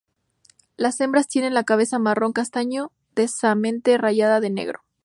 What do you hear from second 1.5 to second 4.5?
la cabeza marrón castaño densamente rayada de